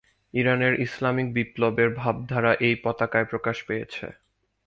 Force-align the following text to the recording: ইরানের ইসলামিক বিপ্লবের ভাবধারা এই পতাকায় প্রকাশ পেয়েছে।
ইরানের 0.33 0.73
ইসলামিক 0.81 1.27
বিপ্লবের 1.33 1.89
ভাবধারা 1.95 2.51
এই 2.67 2.75
পতাকায় 2.83 3.27
প্রকাশ 3.29 3.57
পেয়েছে। 3.67 4.05